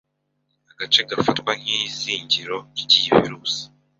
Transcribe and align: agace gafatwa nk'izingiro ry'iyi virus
agace 0.71 0.99
gafatwa 1.09 1.51
nk'izingiro 1.61 2.57
ry'iyi 2.81 3.09
virus 3.19 3.55